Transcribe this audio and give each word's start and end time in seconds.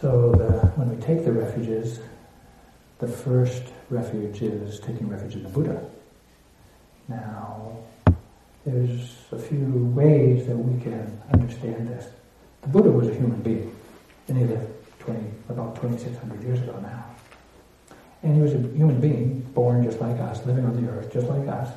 So 0.00 0.32
the, 0.32 0.66
when 0.76 0.90
we 0.90 1.00
take 1.02 1.24
the 1.24 1.32
refuges, 1.32 2.00
the 2.98 3.06
first 3.06 3.62
refuge 3.90 4.42
is 4.42 4.80
taking 4.80 5.08
refuge 5.08 5.34
in 5.34 5.42
the 5.42 5.48
Buddha. 5.48 5.84
Now, 7.08 7.78
there's 8.64 9.14
a 9.30 9.38
few 9.38 9.92
ways 9.94 10.46
that 10.46 10.56
we 10.56 10.80
can 10.82 11.20
understand 11.32 11.88
this. 11.88 12.06
The 12.62 12.68
Buddha 12.68 12.90
was 12.90 13.08
a 13.08 13.14
human 13.14 13.42
being, 13.42 13.74
and 14.28 14.38
he 14.38 14.44
lived 14.44 14.72
20, 15.00 15.20
about 15.48 15.76
2,600 15.76 16.42
years 16.42 16.60
ago 16.60 16.78
now. 16.80 17.04
And 18.22 18.36
he 18.36 18.40
was 18.40 18.54
a 18.54 18.58
human 18.58 19.00
being, 19.00 19.40
born 19.54 19.84
just 19.84 20.00
like 20.00 20.18
us, 20.20 20.44
living 20.46 20.64
on 20.64 20.82
the 20.82 20.90
earth 20.90 21.12
just 21.12 21.26
like 21.26 21.46
us, 21.48 21.72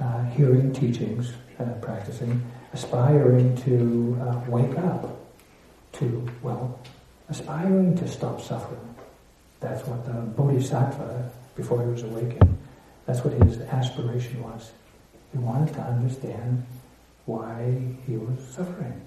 uh, 0.00 0.24
hearing 0.30 0.72
teachings, 0.72 1.32
uh, 1.58 1.64
practicing, 1.80 2.42
aspiring 2.72 3.56
to 3.58 4.18
uh, 4.22 4.50
wake 4.50 4.76
up, 4.78 5.20
to, 5.92 6.28
well, 6.42 6.80
aspiring 7.28 7.96
to 7.96 8.08
stop 8.08 8.40
suffering. 8.40 8.94
That's 9.60 9.86
what 9.86 10.04
the 10.04 10.12
Bodhisattva, 10.12 11.30
before 11.56 11.82
he 11.82 11.88
was 11.88 12.02
awakened, 12.02 12.58
that's 13.06 13.24
what 13.24 13.34
his 13.42 13.60
aspiration 13.60 14.42
was. 14.42 14.72
He 15.32 15.38
wanted 15.38 15.74
to 15.74 15.80
understand 15.80 16.64
why 17.26 17.74
he 18.06 18.16
was 18.16 18.38
suffering. 18.54 19.00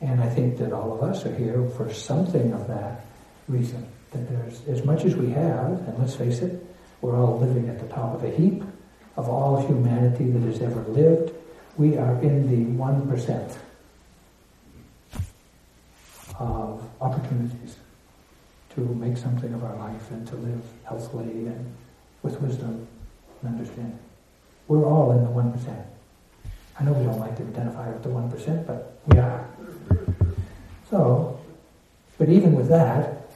And 0.00 0.20
I 0.20 0.28
think 0.28 0.58
that 0.58 0.72
all 0.72 0.92
of 0.92 1.02
us 1.02 1.24
are 1.26 1.34
here 1.34 1.68
for 1.76 1.92
something 1.92 2.52
of 2.52 2.68
that 2.68 3.04
reason. 3.48 3.86
That 4.12 4.28
there's, 4.28 4.62
as 4.68 4.84
much 4.84 5.04
as 5.04 5.16
we 5.16 5.30
have, 5.30 5.72
and 5.88 5.98
let's 5.98 6.14
face 6.14 6.40
it, 6.40 6.64
we're 7.00 7.16
all 7.16 7.38
living 7.38 7.68
at 7.68 7.80
the 7.80 7.88
top 7.88 8.14
of 8.14 8.24
a 8.24 8.30
heap 8.30 8.62
of 9.16 9.28
all 9.28 9.66
humanity 9.66 10.30
that 10.30 10.42
has 10.42 10.62
ever 10.62 10.82
lived. 10.82 11.32
We 11.76 11.96
are 11.96 12.20
in 12.22 12.48
the 12.48 12.82
1% 12.82 13.56
of 16.38 16.87
opportunities 17.00 17.76
to 18.74 18.80
make 18.80 19.16
something 19.16 19.52
of 19.54 19.64
our 19.64 19.76
life 19.76 20.10
and 20.10 20.26
to 20.28 20.36
live 20.36 20.62
healthily 20.84 21.46
and 21.46 21.74
with 22.22 22.40
wisdom 22.40 22.86
and 23.42 23.58
understanding. 23.58 23.98
We're 24.66 24.84
all 24.84 25.12
in 25.12 25.24
the 25.24 25.30
1%. 25.30 25.84
I 26.78 26.84
know 26.84 26.92
we 26.92 27.04
don't 27.04 27.18
like 27.18 27.36
to 27.36 27.42
identify 27.42 27.88
with 27.90 28.02
the 28.02 28.10
1%, 28.10 28.66
but 28.66 29.00
we 29.06 29.18
are. 29.18 29.48
So, 30.90 31.40
but 32.18 32.28
even 32.28 32.54
with 32.54 32.68
that, 32.68 33.30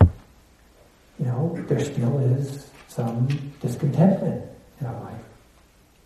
you 1.19 1.27
know, 1.27 1.57
there 1.69 1.81
still 1.81 2.19
is 2.19 2.71
some 2.89 3.27
discontentment 3.61 4.45
in 4.81 4.87
our 4.87 5.01
life. 5.01 5.21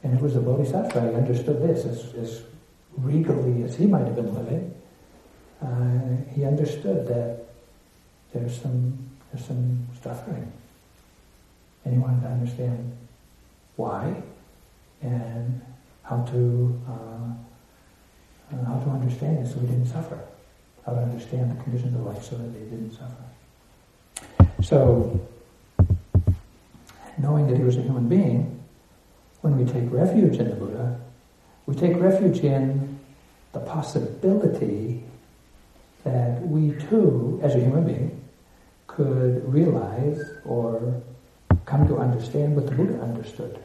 And 0.02 0.14
it 0.14 0.22
was 0.22 0.34
the 0.34 0.40
Bodhisattva, 0.40 1.10
he 1.10 1.14
understood 1.14 1.62
this 1.62 1.84
as, 1.84 2.14
as 2.14 2.42
regally 2.96 3.64
as 3.64 3.76
he 3.76 3.86
might 3.86 4.04
have 4.04 4.16
been 4.16 4.34
living. 4.34 4.74
Uh, 5.60 6.32
he 6.34 6.44
understood 6.44 7.08
that 7.08 7.45
there's 8.38 8.60
some, 8.60 8.98
there's 9.32 9.46
some 9.46 9.86
suffering. 10.02 10.52
And 11.84 11.94
he 11.94 12.00
wanted 12.00 12.22
to 12.22 12.28
understand 12.28 12.96
why 13.76 14.22
and 15.02 15.60
how 16.02 16.22
to, 16.22 16.82
uh, 16.88 18.54
uh, 18.54 18.64
how 18.64 18.78
to 18.80 18.90
understand 18.90 19.46
it 19.46 19.50
so 19.50 19.58
we 19.58 19.66
didn't 19.66 19.86
suffer 19.86 20.18
how 20.84 20.92
to 20.92 21.00
understand 21.00 21.50
the 21.50 21.62
conditions 21.64 21.94
of 21.96 22.02
life 22.02 22.22
so 22.22 22.36
that 22.36 22.52
they 22.52 22.60
didn't 22.60 22.92
suffer. 22.92 23.24
So, 24.62 25.20
knowing 27.18 27.48
that 27.48 27.56
he 27.56 27.64
was 27.64 27.76
a 27.76 27.82
human 27.82 28.08
being, 28.08 28.62
when 29.40 29.58
we 29.58 29.70
take 29.70 29.90
refuge 29.90 30.36
in 30.36 30.48
the 30.48 30.54
Buddha, 30.54 31.00
we 31.66 31.74
take 31.74 31.96
refuge 31.96 32.38
in 32.38 33.00
the 33.52 33.60
possibility 33.60 35.02
that 36.04 36.40
we 36.42 36.72
too, 36.88 37.40
as 37.42 37.54
a 37.56 37.58
human 37.58 37.84
being, 37.84 38.22
could 38.96 39.52
realize 39.52 40.22
or 40.46 41.02
come 41.66 41.86
to 41.86 41.98
understand 41.98 42.56
what 42.56 42.64
the 42.64 42.72
Buddha 42.72 42.98
understood. 43.02 43.58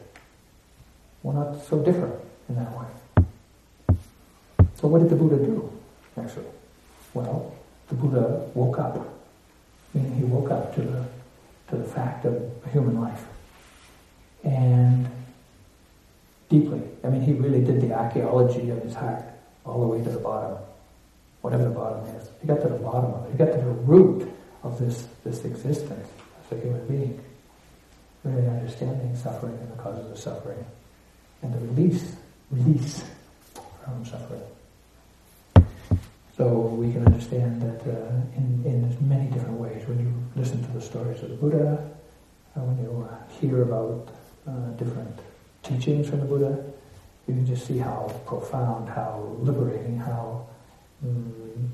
We're 1.22 1.32
not 1.32 1.64
so 1.64 1.78
different 1.78 2.14
in 2.50 2.56
that 2.56 2.70
way. 2.78 2.86
So 4.74 4.88
what 4.88 5.00
did 5.00 5.08
the 5.08 5.16
Buddha 5.16 5.36
do, 5.36 5.72
actually? 6.20 6.44
Well, 7.14 7.54
the 7.88 7.94
Buddha 7.94 8.46
woke 8.54 8.78
up, 8.78 8.98
meaning 9.94 10.14
he 10.16 10.24
woke 10.24 10.50
up 10.50 10.74
to 10.74 10.82
the, 10.82 11.04
to 11.70 11.76
the 11.76 11.84
fact 11.84 12.26
of 12.26 12.34
human 12.70 13.00
life. 13.00 13.24
And 14.44 15.08
deeply, 16.50 16.82
I 17.04 17.08
mean, 17.08 17.22
he 17.22 17.32
really 17.32 17.64
did 17.64 17.80
the 17.80 17.94
archaeology 17.94 18.68
of 18.68 18.82
his 18.82 18.94
heart 18.94 19.24
all 19.64 19.80
the 19.80 19.86
way 19.86 20.04
to 20.04 20.10
the 20.10 20.18
bottom, 20.18 20.58
whatever 21.40 21.64
the 21.64 21.70
bottom 21.70 22.04
is. 22.16 22.28
He 22.42 22.46
got 22.46 22.60
to 22.60 22.68
the 22.68 22.76
bottom 22.76 23.14
of 23.14 23.26
it. 23.26 23.32
He 23.32 23.38
got 23.38 23.52
to 23.52 23.58
the 23.58 23.70
root 23.86 24.31
of 24.62 24.78
this, 24.78 25.06
this 25.24 25.44
existence 25.44 26.08
as 26.44 26.58
a 26.58 26.60
human 26.60 26.86
being. 26.86 27.20
Really 28.24 28.46
understanding 28.46 29.16
suffering 29.16 29.58
and 29.58 29.72
the 29.72 29.82
causes 29.82 30.10
of 30.10 30.18
suffering 30.18 30.64
and 31.42 31.52
the 31.52 31.58
release, 31.58 32.14
release 32.50 33.04
from 33.84 34.04
suffering. 34.04 34.42
So 36.36 36.48
we 36.48 36.92
can 36.92 37.04
understand 37.04 37.60
that 37.62 37.80
uh, 37.82 38.10
in, 38.36 38.62
in 38.64 39.08
many 39.08 39.28
different 39.30 39.58
ways. 39.58 39.86
When 39.86 39.98
you 39.98 40.12
listen 40.40 40.64
to 40.64 40.70
the 40.70 40.80
stories 40.80 41.22
of 41.22 41.30
the 41.30 41.34
Buddha, 41.34 41.90
uh, 42.56 42.60
when 42.60 42.82
you 42.82 43.08
uh, 43.08 43.40
hear 43.40 43.62
about 43.62 44.08
uh, 44.46 44.70
different 44.78 45.18
teachings 45.62 46.08
from 46.08 46.20
the 46.20 46.26
Buddha, 46.26 46.64
you 47.26 47.34
can 47.34 47.46
just 47.46 47.66
see 47.66 47.78
how 47.78 48.10
profound, 48.26 48.88
how 48.88 49.36
liberating, 49.40 49.98
how 49.98 50.46
um, 51.04 51.72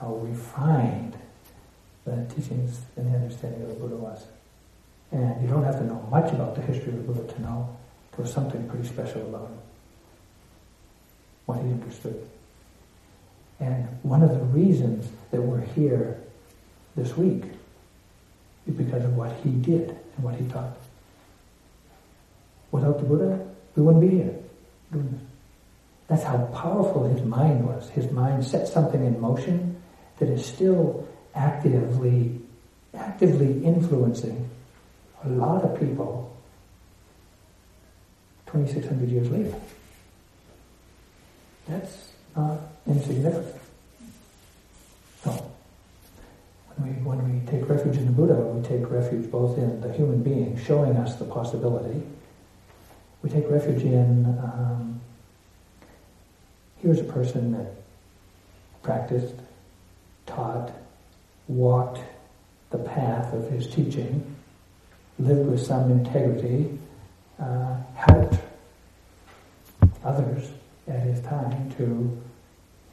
how 0.00 0.14
refined 0.16 1.16
the 2.06 2.24
teachings 2.34 2.80
and 2.96 3.12
the 3.12 3.18
understanding 3.18 3.62
of 3.62 3.68
the 3.68 3.74
Buddha 3.74 3.96
was. 3.96 4.24
And 5.10 5.42
you 5.42 5.48
don't 5.48 5.64
have 5.64 5.78
to 5.78 5.84
know 5.84 6.06
much 6.10 6.32
about 6.32 6.54
the 6.54 6.62
history 6.62 6.92
of 6.92 7.06
the 7.06 7.12
Buddha 7.12 7.32
to 7.34 7.42
know 7.42 7.76
there 8.12 8.24
was 8.24 8.32
something 8.32 8.66
pretty 8.68 8.86
special 8.86 9.22
about 9.22 9.48
him, 9.48 9.58
what 11.46 11.58
he 11.58 11.70
understood. 11.70 12.28
And 13.58 13.88
one 14.02 14.22
of 14.22 14.30
the 14.30 14.38
reasons 14.38 15.10
that 15.30 15.40
we're 15.40 15.64
here 15.74 16.20
this 16.94 17.16
week 17.16 17.44
is 18.66 18.74
because 18.74 19.04
of 19.04 19.16
what 19.16 19.32
he 19.42 19.50
did 19.50 19.90
and 19.90 20.24
what 20.24 20.34
he 20.36 20.46
taught. 20.48 20.76
Without 22.70 22.98
the 22.98 23.04
Buddha, 23.04 23.46
we 23.74 23.82
wouldn't 23.82 24.08
be 24.08 24.16
here 24.16 24.34
doing 24.92 25.10
this. 25.10 25.20
That's 26.08 26.22
how 26.22 26.38
powerful 26.54 27.04
his 27.08 27.22
mind 27.22 27.66
was. 27.66 27.88
His 27.90 28.10
mind 28.12 28.44
set 28.44 28.68
something 28.68 29.04
in 29.04 29.20
motion 29.20 29.82
that 30.18 30.28
is 30.28 30.44
still 30.46 31.06
actively, 31.36 32.40
actively 32.94 33.62
influencing 33.64 34.48
a 35.24 35.28
lot 35.28 35.62
of 35.62 35.78
people 35.78 36.36
2,600 38.46 39.08
years 39.08 39.30
later. 39.30 39.54
That's 41.68 42.10
not 42.34 42.58
insignificant. 42.86 43.54
So, 45.24 45.50
when 46.76 46.94
we, 46.94 47.02
when 47.02 47.40
we 47.40 47.46
take 47.46 47.68
refuge 47.68 47.96
in 47.96 48.06
the 48.06 48.12
Buddha, 48.12 48.34
we 48.34 48.66
take 48.66 48.90
refuge 48.90 49.30
both 49.30 49.58
in 49.58 49.80
the 49.80 49.92
human 49.92 50.22
being 50.22 50.58
showing 50.64 50.96
us 50.96 51.16
the 51.16 51.24
possibility. 51.24 52.02
We 53.22 53.30
take 53.30 53.50
refuge 53.50 53.82
in, 53.82 54.26
um, 54.26 55.00
here's 56.80 57.00
a 57.00 57.04
person 57.04 57.52
that 57.52 57.72
practiced, 58.82 59.34
taught, 60.26 60.70
walked 61.48 62.00
the 62.70 62.78
path 62.78 63.32
of 63.32 63.50
his 63.50 63.66
teaching, 63.66 64.36
lived 65.18 65.48
with 65.48 65.64
some 65.64 65.90
integrity, 65.90 66.78
uh, 67.40 67.76
helped 67.94 68.36
others 70.04 70.50
at 70.88 71.00
his 71.00 71.20
time 71.22 71.72
to 71.76 72.22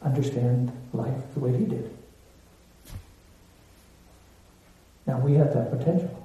understand 0.03 0.72
life 0.94 1.22
the 1.34 1.40
way 1.40 1.56
he 1.56 1.66
did. 1.66 1.90
Now 5.06 5.19
we 5.19 5.33
have 5.33 5.54
that 5.54 5.72
potential. 5.72 6.19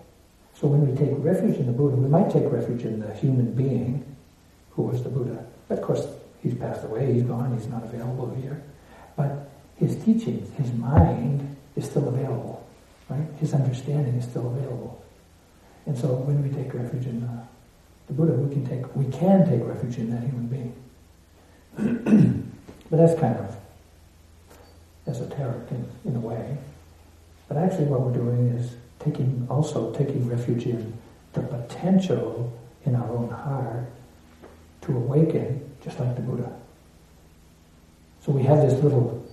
So 0.54 0.66
when 0.66 0.88
we 0.88 0.96
take 0.96 1.10
refuge 1.18 1.56
in 1.56 1.66
the 1.66 1.72
Buddha, 1.72 1.96
we 1.96 2.08
might 2.08 2.30
take 2.30 2.50
refuge 2.50 2.82
in 2.82 3.00
the 3.00 3.12
human 3.14 3.52
being 3.52 4.04
who 4.70 4.82
was 4.82 5.02
the 5.02 5.08
Buddha. 5.08 5.44
But 5.68 5.78
of 5.78 5.84
course, 5.84 6.06
he's 6.42 6.54
passed 6.54 6.84
away, 6.84 7.12
he's 7.12 7.22
gone, 7.22 7.56
he's 7.56 7.68
not 7.68 7.84
available 7.84 8.34
here. 8.40 8.62
But 9.16 9.50
his 9.76 9.96
teachings, 10.04 10.52
his 10.56 10.72
mind 10.72 11.56
is 11.78 11.84
still 11.84 12.08
available, 12.08 12.66
right? 13.08 13.26
His 13.38 13.54
understanding 13.54 14.14
is 14.16 14.24
still 14.24 14.48
available. 14.48 15.02
And 15.86 15.96
so 15.96 16.08
when 16.08 16.42
we 16.42 16.50
take 16.50 16.74
refuge 16.74 17.06
in 17.06 17.20
the, 17.20 17.28
the 18.08 18.12
Buddha, 18.12 18.32
we 18.32 18.52
can 18.52 18.66
take 18.66 18.94
we 18.96 19.06
can 19.06 19.48
take 19.48 19.64
refuge 19.64 19.96
in 19.96 20.10
that 20.10 20.22
human 20.24 20.46
being. 20.46 20.74
but 22.90 22.96
that's 22.96 23.18
kind 23.18 23.36
of 23.36 23.56
esoteric 25.06 25.70
in, 25.70 25.88
in 26.04 26.16
a 26.16 26.20
way. 26.20 26.58
But 27.46 27.56
actually 27.56 27.86
what 27.86 28.00
we're 28.00 28.12
doing 28.12 28.48
is 28.48 28.74
taking 28.98 29.46
also 29.48 29.94
taking 29.94 30.28
refuge 30.28 30.66
in 30.66 30.92
the 31.32 31.40
potential 31.40 32.52
in 32.84 32.96
our 32.96 33.10
own 33.10 33.30
heart 33.30 33.86
to 34.82 34.96
awaken 34.96 35.64
just 35.84 36.00
like 36.00 36.16
the 36.16 36.22
Buddha. 36.22 36.52
So 38.26 38.32
we 38.32 38.42
have 38.42 38.58
this 38.58 38.82
little 38.82 39.24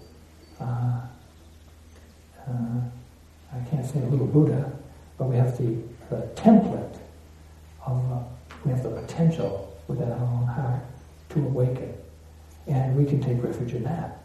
uh, 2.48 3.56
I 3.56 3.60
can't 3.70 3.86
say 3.86 4.00
a 4.00 4.06
little 4.06 4.28
Buddha, 4.28 4.72
but 5.18 5.28
we 5.28 5.36
have 5.38 5.58
the, 5.58 5.78
the 6.10 6.28
template 6.36 6.98
of, 7.86 8.12
uh, 8.12 8.20
we 8.64 8.72
have 8.72 8.84
the 8.84 8.90
potential 8.90 9.76
within 9.88 10.12
our 10.12 10.20
own 10.20 10.46
heart 10.46 10.82
to 11.30 11.40
awaken. 11.40 11.94
And 12.68 12.96
we 12.96 13.06
can 13.06 13.22
take 13.22 13.44
refuge 13.44 13.74
in 13.74 13.84
that. 13.84 14.24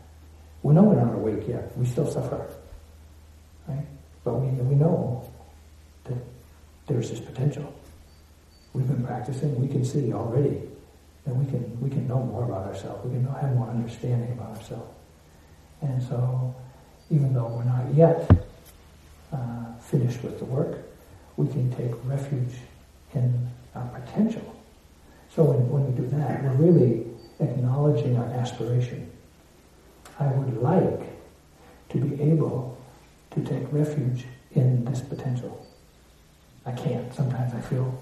We 0.62 0.74
know 0.74 0.82
we're 0.82 1.02
not 1.02 1.14
awake 1.14 1.46
yet. 1.46 1.76
We 1.76 1.86
still 1.86 2.10
suffer. 2.10 2.46
Right? 3.68 3.86
But 4.24 4.34
we, 4.34 4.48
we 4.62 4.74
know 4.74 5.30
that 6.04 6.18
there's 6.86 7.10
this 7.10 7.20
potential. 7.20 7.72
We've 8.72 8.86
been 8.86 9.04
practicing. 9.04 9.60
We 9.60 9.68
can 9.68 9.84
see 9.84 10.12
already 10.12 10.62
that 11.26 11.34
we 11.34 11.44
can, 11.46 11.80
we 11.80 11.90
can 11.90 12.08
know 12.08 12.22
more 12.22 12.44
about 12.44 12.66
ourselves. 12.66 13.04
We 13.04 13.12
can 13.12 13.24
know, 13.24 13.32
have 13.32 13.54
more 13.54 13.68
understanding 13.68 14.32
about 14.32 14.56
ourselves. 14.56 14.94
And 15.82 16.02
so, 16.02 16.54
even 17.10 17.34
though 17.34 17.48
we're 17.48 17.64
not 17.64 17.92
yet 17.94 18.30
uh, 19.32 19.72
finished 19.80 20.22
with 20.22 20.38
the 20.38 20.44
work, 20.44 20.78
we 21.36 21.46
can 21.48 21.70
take 21.76 21.92
refuge 22.04 22.54
in 23.14 23.48
our 23.74 23.88
potential. 23.88 24.54
So 25.34 25.44
when, 25.44 25.68
when 25.68 25.86
we 25.86 26.00
do 26.00 26.08
that, 26.16 26.42
we're 26.42 26.52
really 26.52 27.06
acknowledging 27.40 28.16
our 28.16 28.26
aspiration. 28.26 29.10
I 30.18 30.26
would 30.26 30.62
like 30.62 31.00
to 31.90 31.98
be 31.98 32.22
able 32.22 32.78
to 33.32 33.42
take 33.42 33.72
refuge 33.72 34.26
in 34.52 34.84
this 34.84 35.00
potential. 35.00 35.66
I 36.66 36.72
can't. 36.72 37.12
Sometimes 37.14 37.54
I 37.54 37.60
feel, 37.60 37.98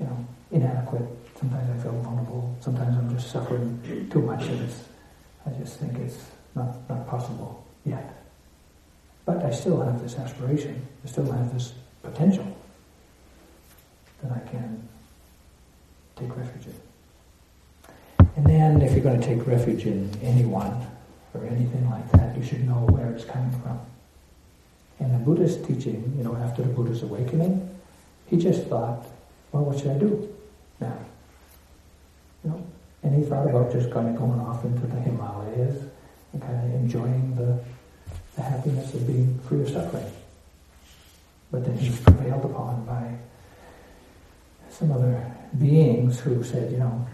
you 0.00 0.06
know, 0.06 0.26
inadequate. 0.50 1.06
Sometimes 1.38 1.78
I 1.78 1.82
feel 1.82 1.92
vulnerable. 2.00 2.56
Sometimes 2.60 2.96
I'm 2.96 3.14
just 3.14 3.30
suffering 3.30 4.08
too 4.10 4.22
much 4.22 4.42
and 4.46 4.62
it's, 4.62 4.80
I 5.46 5.50
just 5.50 5.78
think 5.78 5.96
it's 5.98 6.18
not, 6.54 6.76
not 6.88 7.06
possible 7.06 7.64
yet. 7.84 8.17
But 9.28 9.44
I 9.44 9.50
still 9.50 9.78
have 9.82 10.02
this 10.02 10.16
aspiration. 10.16 10.80
I 11.04 11.08
still 11.08 11.30
have 11.30 11.52
this 11.52 11.74
potential 12.02 12.46
that 14.22 14.32
I 14.32 14.38
can 14.48 14.88
take 16.16 16.34
refuge 16.34 16.64
in. 16.64 17.94
And 18.36 18.46
then 18.46 18.80
if 18.80 18.92
you're 18.92 19.02
going 19.02 19.20
to 19.20 19.26
take 19.26 19.46
refuge 19.46 19.84
in 19.84 20.10
anyone 20.22 20.80
or 21.34 21.44
anything 21.44 21.90
like 21.90 22.10
that, 22.12 22.38
you 22.38 22.42
should 22.42 22.66
know 22.66 22.86
where 22.88 23.10
it's 23.10 23.26
coming 23.26 23.50
from. 23.60 23.78
And 24.98 25.14
the 25.14 25.18
Buddha's 25.18 25.58
teaching, 25.58 26.14
you 26.16 26.24
know, 26.24 26.34
after 26.36 26.62
the 26.62 26.70
Buddha's 26.70 27.02
awakening, 27.02 27.68
he 28.28 28.38
just 28.38 28.66
thought, 28.68 29.06
well, 29.52 29.64
what 29.64 29.78
should 29.78 29.90
I 29.90 29.98
do 29.98 30.34
now? 30.80 30.98
You 32.44 32.50
know, 32.50 32.66
and 33.02 33.22
he 33.22 33.28
thought 33.28 33.46
about 33.46 33.72
just 33.72 33.90
kind 33.90 34.08
of 34.08 34.16
going 34.16 34.40
off 34.40 34.64
into 34.64 34.86
the 34.86 34.98
Himalayas 35.00 35.84
and 36.32 36.40
kind 36.40 36.56
of 36.56 36.80
enjoying 36.80 37.34
the, 37.34 37.62
the 38.38 38.44
happiness 38.44 38.94
of 38.94 39.04
being 39.04 39.36
free 39.48 39.62
of 39.62 39.68
suffering. 39.68 40.06
But 41.50 41.64
then 41.64 41.76
he 41.76 41.90
was 41.90 41.98
prevailed 41.98 42.44
upon 42.44 42.86
by 42.86 43.14
some 44.70 44.92
other 44.92 45.34
beings 45.58 46.20
who 46.20 46.44
said, 46.44 46.70
you 46.70 46.78
know, 46.78 47.06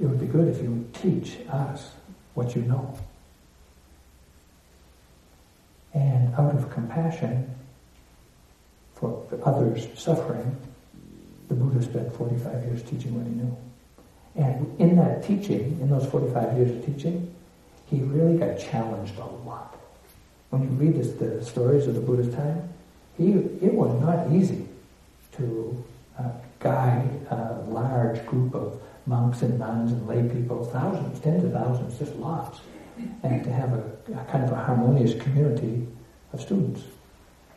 it 0.00 0.06
would 0.06 0.20
be 0.20 0.26
good 0.26 0.48
if 0.48 0.60
you 0.60 0.70
would 0.70 0.94
teach 0.94 1.36
us 1.48 1.92
what 2.34 2.56
you 2.56 2.62
know. 2.62 2.98
And 5.94 6.34
out 6.34 6.56
of 6.56 6.70
compassion 6.70 7.54
for 8.94 9.24
others 9.44 9.86
suffering, 9.94 10.56
the 11.46 11.54
Buddha 11.54 11.82
spent 11.84 12.12
45 12.16 12.64
years 12.64 12.82
teaching 12.82 13.14
what 13.14 13.26
he 13.26 13.32
knew. 13.32 13.56
And 14.34 14.80
in 14.80 14.96
that 14.96 15.24
teaching, 15.24 15.78
in 15.80 15.88
those 15.88 16.06
45 16.06 16.56
years 16.58 16.70
of 16.70 16.84
teaching, 16.84 17.32
he 17.86 18.00
really 18.00 18.36
got 18.38 18.58
challenged 18.58 19.16
a 19.18 19.24
lot. 19.24 19.78
When 20.50 20.62
you 20.62 20.68
read 20.68 20.96
this, 20.96 21.12
the 21.12 21.44
stories 21.44 21.86
of 21.86 21.94
the 21.94 22.00
Buddha's 22.00 22.34
time, 22.34 22.68
he, 23.16 23.32
it 23.32 23.74
was 23.74 24.00
not 24.00 24.32
easy 24.32 24.66
to 25.36 25.84
uh, 26.18 26.30
guide 26.58 27.08
a 27.30 27.64
large 27.68 28.24
group 28.26 28.54
of 28.54 28.80
monks 29.06 29.42
and 29.42 29.58
nuns 29.58 29.92
and 29.92 30.06
lay 30.06 30.22
people, 30.22 30.64
thousands, 30.64 31.20
tens 31.20 31.44
of 31.44 31.52
thousands, 31.52 31.98
just 31.98 32.14
lots, 32.16 32.60
and 33.22 33.44
to 33.44 33.52
have 33.52 33.72
a, 33.72 33.82
a 34.14 34.24
kind 34.30 34.44
of 34.44 34.52
a 34.52 34.56
harmonious 34.56 35.20
community 35.20 35.86
of 36.32 36.40
students. 36.40 36.82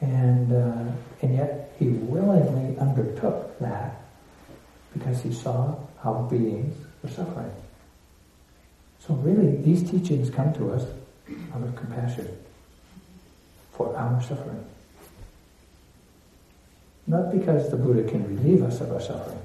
And, 0.01 0.51
uh, 0.51 0.91
and 1.21 1.35
yet 1.35 1.73
he 1.77 1.87
willingly 1.89 2.77
undertook 2.77 3.57
that 3.59 4.01
because 4.93 5.21
he 5.21 5.31
saw 5.31 5.75
how 6.03 6.27
beings 6.29 6.75
were 7.01 7.09
suffering. 7.09 7.51
So 8.99 9.13
really, 9.15 9.57
these 9.57 9.89
teachings 9.89 10.29
come 10.29 10.53
to 10.53 10.71
us 10.71 10.83
out 11.53 11.63
of 11.63 11.75
compassion 11.75 12.27
for 13.81 13.97
our 13.97 14.21
suffering. 14.21 14.65
Not 17.07 17.31
because 17.31 17.69
the 17.71 17.77
Buddha 17.77 18.09
can 18.09 18.23
relieve 18.27 18.63
us 18.63 18.79
of 18.79 18.91
our 18.91 19.01
suffering, 19.01 19.41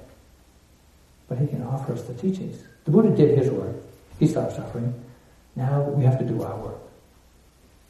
but 1.29 1.39
he 1.39 1.47
can 1.47 1.63
offer 1.63 1.95
us 1.95 2.03
the 2.03 2.15
teachings. 2.15 2.63
The 2.85 2.91
Buddha 2.91 3.11
did 3.17 3.39
his 3.39 3.51
work. 3.51 3.75
He 4.19 4.27
stopped 4.27 4.55
suffering. 4.55 4.93
Now 5.57 5.83
we 5.83 6.05
have 6.05 6.19
to 6.19 6.25
do 6.25 6.43
our 6.43 6.57
work. 6.57 6.81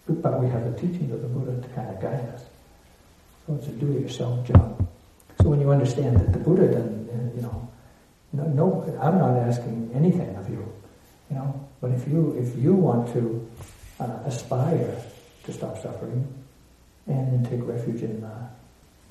But 0.09 0.41
we 0.41 0.49
have 0.49 0.65
the 0.65 0.81
teachings 0.81 1.13
of 1.13 1.21
the 1.21 1.29
Buddha 1.29 1.61
to 1.61 1.69
kind 1.75 1.91
of 1.91 2.01
guide 2.01 2.29
us. 2.35 2.45
So 3.47 3.55
it's 3.57 3.67
a 3.67 3.73
do-it-yourself 3.73 4.47
job. 4.47 4.89
So 5.43 5.49
when 5.49 5.61
you 5.61 5.71
understand 5.71 6.17
that 6.17 6.33
the 6.33 6.39
Buddha 6.39 6.69
doesn't, 6.69 7.11
uh, 7.11 7.37
you 7.37 7.43
know, 7.43 7.69
no, 8.33 8.45
no, 8.45 8.99
I'm 9.01 9.19
not 9.19 9.37
asking 9.37 9.91
anything 9.95 10.35
of 10.37 10.49
you, 10.49 10.73
you 11.31 11.37
know, 11.37 11.69
but 11.81 11.91
if 11.91 12.07
you 12.09 12.37
if 12.39 12.57
you 12.57 12.75
want 12.75 13.13
to 13.15 13.49
uh, 14.01 14.19
aspire 14.27 14.97
to 15.47 15.53
stop 15.53 15.81
suffering 15.81 16.27
and 17.07 17.33
then 17.33 17.51
take 17.51 17.67
refuge 17.67 18.03
in 18.03 18.23
uh, 18.23 18.49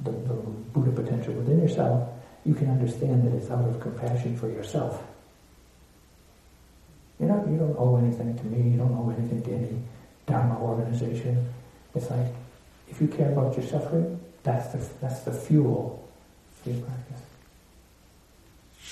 the, 0.04 0.12
the 0.12 0.34
Buddha 0.74 0.92
potential 0.92 1.34
within 1.34 1.60
yourself, 1.60 2.10
you 2.46 2.54
can 2.54 2.70
understand 2.70 3.26
that 3.26 3.36
it's 3.36 3.50
out 3.50 3.66
of 3.68 3.80
compassion 3.80 4.38
for 4.38 4.50
yourself. 4.50 5.02
You're 7.20 7.30
not, 7.30 7.48
you 7.48 7.58
don't 7.58 7.76
owe 7.80 7.96
anything 7.96 8.38
to 8.38 8.44
me, 8.46 8.72
you 8.72 8.78
don't 8.78 8.94
owe 8.94 9.10
anything 9.18 9.42
to 9.44 9.54
any 9.54 9.82
Dharma 10.28 10.60
organization. 10.60 11.48
It's 11.94 12.10
like, 12.10 12.28
if 12.90 13.00
you 13.00 13.08
care 13.08 13.32
about 13.32 13.56
your 13.56 13.66
suffering, 13.66 14.20
that's 14.44 14.74
the, 14.74 14.90
that's 15.02 15.22
the 15.22 15.32
fuel 15.32 16.08
for 16.62 16.70
your 16.70 16.82
practice. 16.82 17.22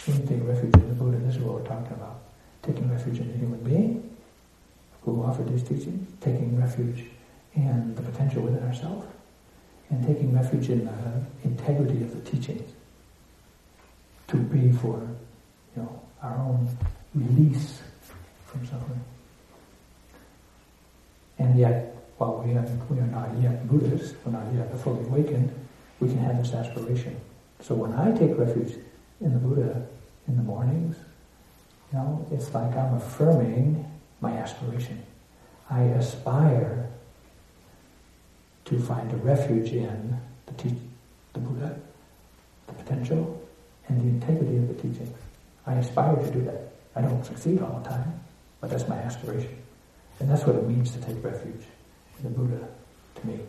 You 0.07 0.13
take 0.25 0.47
refuge 0.47 0.73
in 0.73 0.89
the 0.89 0.95
Buddha, 0.95 1.17
this 1.17 1.35
is 1.35 1.41
what 1.41 1.61
we're 1.61 1.67
talking 1.67 1.93
about. 1.93 2.21
Taking 2.61 2.89
refuge 2.89 3.19
in 3.19 3.31
the 3.31 3.37
human 3.37 3.59
being 3.63 4.15
who 5.01 5.21
offered 5.23 5.49
these 5.49 5.63
teachings, 5.63 6.07
taking 6.21 6.59
refuge 6.59 7.05
in 7.55 7.95
the 7.95 8.01
potential 8.01 8.41
within 8.41 8.63
ourselves, 8.63 9.05
and 9.89 10.05
taking 10.05 10.33
refuge 10.33 10.69
in 10.69 10.85
the 10.85 11.47
integrity 11.47 12.01
of 12.01 12.13
the 12.13 12.29
teachings 12.29 12.71
to 14.27 14.37
be 14.37 14.71
for 14.71 14.99
you 15.75 15.83
know, 15.83 16.01
our 16.21 16.35
own 16.37 16.67
release 17.13 17.81
from 18.47 18.65
suffering. 18.65 19.03
And 21.39 21.59
yet, 21.59 21.95
while 22.17 22.43
we 22.43 22.53
are, 22.53 22.65
we 22.89 22.99
are 22.99 23.07
not 23.07 23.29
yet 23.41 23.67
Buddhists, 23.67 24.15
we're 24.25 24.31
not 24.31 24.45
yet 24.53 24.75
fully 24.79 25.03
awakened, 25.05 25.53
we 25.99 26.07
can 26.07 26.17
have 26.19 26.37
this 26.37 26.53
aspiration. 26.53 27.19
So 27.61 27.75
when 27.75 27.93
I 27.93 28.11
take 28.17 28.37
refuge 28.37 28.75
in 29.21 29.33
the 29.33 29.39
Buddha 29.39 29.87
in 30.27 30.37
the 30.37 30.43
mornings, 30.43 30.95
you 31.91 31.99
know, 31.99 32.25
it's 32.31 32.53
like 32.53 32.75
I'm 32.75 32.95
affirming 32.95 33.85
my 34.21 34.31
aspiration. 34.31 35.03
I 35.69 35.81
aspire 35.83 36.89
to 38.73 38.79
find 38.79 39.11
a 39.11 39.17
refuge 39.17 39.71
in 39.71 40.19
the, 40.45 40.53
te- 40.53 40.81
the 41.33 41.39
Buddha, 41.39 41.75
the 42.67 42.73
potential, 42.73 43.41
and 43.87 44.01
the 44.01 44.05
integrity 44.05 44.57
of 44.57 44.67
the 44.67 44.73
teachings. 44.75 45.15
I 45.65 45.73
aspire 45.75 46.15
to 46.15 46.31
do 46.31 46.41
that. 46.45 46.73
I 46.95 47.01
don't 47.01 47.23
succeed 47.23 47.61
all 47.61 47.79
the 47.79 47.89
time, 47.89 48.19
but 48.59 48.69
that's 48.69 48.87
my 48.87 48.97
aspiration. 48.97 49.57
And 50.19 50.29
that's 50.29 50.43
what 50.45 50.55
it 50.55 50.67
means 50.67 50.91
to 50.91 51.01
take 51.01 51.23
refuge 51.23 51.65
in 52.17 52.23
the 52.23 52.29
Buddha 52.29 52.67
to 53.15 53.27
me. 53.27 53.39